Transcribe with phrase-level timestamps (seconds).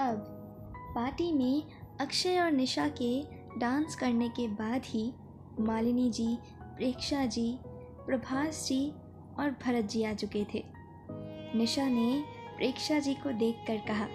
[0.00, 0.16] अब
[0.94, 1.62] पार्टी में
[2.00, 3.22] अक्षय और निशा के
[3.58, 5.12] डांस करने के बाद ही
[5.60, 7.58] मालिनी जी, प्रेक्षा जी,
[8.06, 8.92] प्रभास जी
[9.38, 10.64] और भरत जी आ चुके थे।
[11.56, 12.24] निशा ने
[12.56, 14.06] प्रेक्षा जी को देखकर कहा,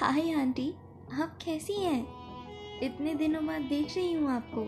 [0.00, 0.74] हाय आंटी,
[1.22, 2.06] आप कैसी हैं?
[2.80, 4.60] इतने दिनों बाद देख रही हूँ आपको।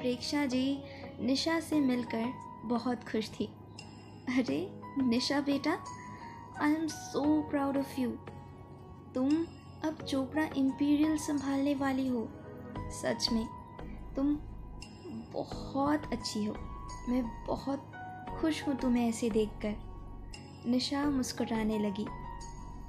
[0.00, 0.82] प्रेक्षा जी
[1.20, 2.24] निशा से मिलकर
[2.64, 3.44] बहुत खुश थी।
[4.38, 5.78] अरे, निशा बेटा
[6.60, 8.18] I am so proud of you
[9.14, 9.30] तुम
[9.84, 12.28] अब चोपड़ा इम्पीरियल संभालने वाली हो।
[12.78, 13.48] सच में,
[14.16, 14.38] तुम
[15.32, 16.54] बहुत अच्छी हो।
[17.08, 17.92] मैं बहुत
[18.40, 19.74] खुश हूँ तुम्हें ऐसे देखकर।
[20.66, 22.04] निशा मुस्कुराने लगी।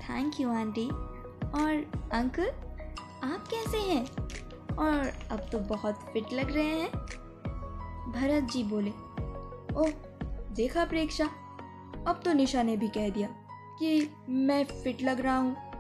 [0.02, 0.88] थैंक यू आंटी
[1.48, 2.48] और अंकल,
[3.24, 4.06] आप कैसे हैं?
[4.76, 6.92] और अब तो बहुत फिट लग रहे हैं।
[8.12, 8.92] भरत जी बोले,
[9.80, 9.90] ओह,
[10.54, 11.26] देखा प्रेक्षा।
[12.08, 13.28] अब तो निशा ने भी कह दिया
[13.80, 15.71] कि मैं फिट लग रहा हूँ।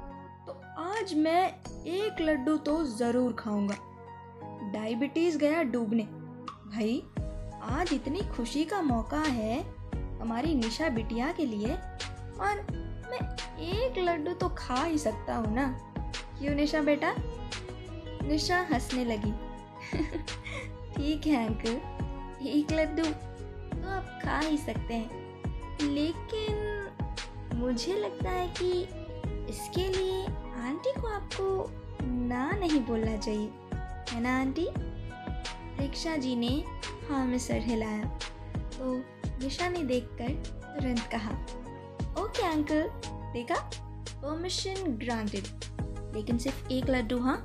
[1.01, 1.47] आज मैं
[1.83, 3.75] एक लड्डू तो ज़रूर खाऊँगा।
[4.73, 6.03] डायबिटीज़ गया डूबने।
[6.67, 7.03] भाई,
[7.63, 9.63] आज इतनी खुशी का मौका है
[10.21, 11.67] हमारी निशा बिटिया के लिए,
[12.39, 12.67] और
[13.11, 13.19] मैं
[13.59, 15.67] एक लड्डू तो खा ही सकता हूँ ना।
[16.39, 17.15] क्यों निशा बेटा?
[18.23, 19.31] निशा हंसने लगी।
[20.95, 23.03] ठीक है, अंकल। एक लड्डू
[23.81, 25.09] तो आप खा ही सकते हैं।
[25.81, 26.89] लेकिन
[27.55, 28.71] मुझे लगता है कि
[29.49, 30.25] इसके लिए
[30.61, 31.45] आंटी को आपको
[32.27, 33.49] ना नहीं बोलना चाहिए,
[34.11, 34.67] है ना आंटी?
[35.79, 36.63] रिक्शा जी ने
[37.09, 38.03] हाँ में सर हिलाया
[38.77, 38.95] तो
[39.43, 40.29] निशा ने देखकर
[40.65, 41.31] तुरंत कहा,
[42.23, 42.89] ओके अंकल,
[43.33, 43.55] देखा?
[44.23, 45.47] परमिशन ग्रांटेड,
[46.15, 47.37] लेकिन सिर्फ़ एक लड्डू हाँ?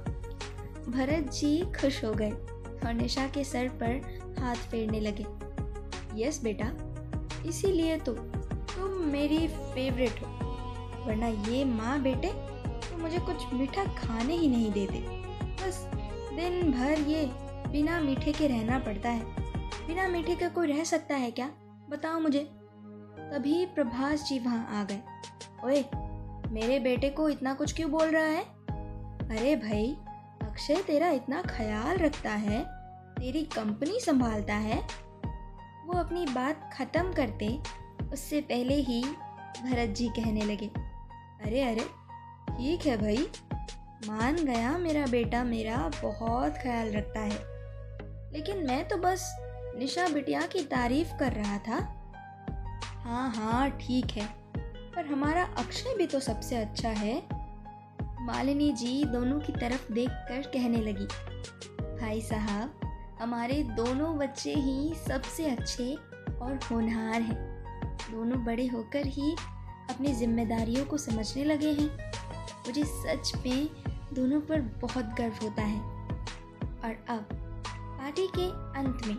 [0.89, 5.27] भरत जी खुश हो गए और निशा के सर पर हाथ फेरने लगे,
[6.17, 6.71] यस बेटा,
[7.49, 10.29] इसीलिए तो तुम मेरी फेवरेट हो,
[11.07, 12.29] वरना ये माँ बेटे
[12.97, 14.99] तो मुझे कुछ मीठा खाने ही नहीं देते।
[15.61, 15.91] बस
[16.37, 17.25] दिन भर ये
[17.71, 19.25] बिना मीठे के रहना पड़ता है।
[19.87, 21.51] बिना मीठे का कोई रह सकता है क्या?
[21.89, 22.39] बताओ मुझे।
[23.33, 25.01] तभी प्रभास जी वहाँ आ गए।
[25.65, 25.85] ओए,
[26.53, 28.45] मेरे बेटे को इतना कुछ क्यों बोल रहा है?
[29.31, 29.97] अरे भाई,
[30.43, 32.65] अक्षय तेरा इतना ख्याल रखता है,
[33.19, 34.81] तेरी कंपनी संभालता है।
[35.87, 37.59] वो अपनी बात ख़त्म करते
[38.13, 39.05] उससे पहले ही
[39.63, 40.71] भरत जी कहने लगे।
[41.45, 42.06] अरे अरे
[42.57, 43.27] ठीक है भाई।
[44.09, 47.57] मान गया मेरा बेटा मेरा, बहुत ख्याल रखता है।
[48.33, 49.37] लेकिन मैं तो बस
[49.79, 51.79] निशा बिटिया की तारीफ़ कर रहा था।
[53.05, 54.27] हाँ हाँ ठीक है।
[54.95, 57.23] पर हमारा अक्षय भी तो सबसे अच्छा है।
[58.21, 61.07] मालिनी जी दोनों की तरफ़ देखकर कहने लगी,
[62.01, 62.81] भाई साहब,
[63.21, 65.95] हमारे दोनों बच्चे ही सबसे अच्छे
[66.43, 67.57] और होनहार हैं।
[68.13, 69.37] दोनों बड़े होकर ही
[69.91, 72.13] अपनी जिम्मेदारियों को समझने लगे हैं।
[72.67, 73.71] मुझे सच में
[74.13, 75.81] दोनों पर बहुत गर्व होता है।
[76.85, 77.29] और अब,
[77.71, 78.49] पार्टी के
[78.81, 79.17] अंत में,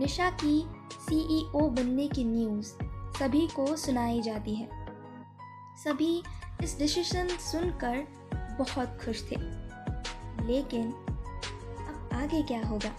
[0.00, 2.66] निशा की सीईओ बनने की न्यूज़
[3.18, 4.86] सभी को सुनाई जाती है।
[5.84, 6.22] सभी
[6.62, 8.04] इस डिसीज़न सुनकर
[8.58, 9.36] बहुत खुश थे।
[10.46, 10.92] लेकिन
[11.78, 12.96] अब आगे क्या होगा?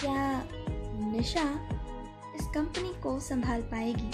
[0.00, 0.48] क्या
[1.12, 1.68] निशा
[2.34, 4.10] इस कंपनी को संभाल पाएगी?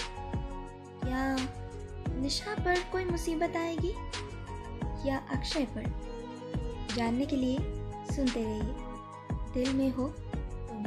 [1.03, 1.30] क्या
[2.31, 3.93] निशा पर कोई मुसीबत आएगी?
[5.09, 5.83] या अक्षय पर?
[6.95, 7.57] जानने के लिए
[8.15, 8.75] सुनते रहिए।
[9.53, 10.83] दिल में हो तुम।